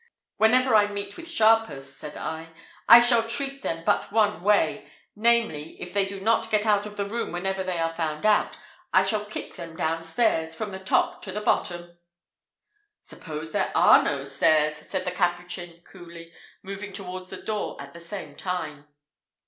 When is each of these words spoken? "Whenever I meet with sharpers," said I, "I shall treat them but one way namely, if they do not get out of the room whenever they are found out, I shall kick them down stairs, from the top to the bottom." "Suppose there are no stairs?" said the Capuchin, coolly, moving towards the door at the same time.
"Whenever 0.37 0.73
I 0.73 0.87
meet 0.87 1.15
with 1.15 1.29
sharpers," 1.29 1.85
said 1.95 2.17
I, 2.17 2.47
"I 2.89 2.99
shall 2.99 3.21
treat 3.29 3.61
them 3.61 3.83
but 3.85 4.11
one 4.11 4.41
way 4.41 4.89
namely, 5.15 5.79
if 5.79 5.93
they 5.93 6.05
do 6.07 6.19
not 6.19 6.49
get 6.49 6.65
out 6.65 6.87
of 6.87 6.95
the 6.95 7.05
room 7.05 7.31
whenever 7.31 7.63
they 7.63 7.77
are 7.77 7.87
found 7.87 8.25
out, 8.25 8.57
I 8.91 9.03
shall 9.03 9.23
kick 9.23 9.57
them 9.57 9.75
down 9.75 10.01
stairs, 10.01 10.55
from 10.55 10.71
the 10.71 10.79
top 10.79 11.21
to 11.21 11.31
the 11.31 11.39
bottom." 11.39 11.99
"Suppose 13.03 13.51
there 13.51 13.71
are 13.77 14.01
no 14.01 14.23
stairs?" 14.25 14.75
said 14.77 15.05
the 15.05 15.11
Capuchin, 15.11 15.83
coolly, 15.85 16.33
moving 16.63 16.93
towards 16.93 17.29
the 17.29 17.37
door 17.43 17.77
at 17.79 17.93
the 17.93 17.99
same 17.99 18.35
time. 18.35 18.87